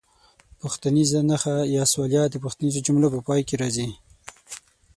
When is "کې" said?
3.47-3.55